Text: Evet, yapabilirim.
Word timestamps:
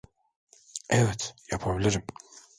Evet, 0.89 1.35
yapabilirim. 1.51 2.01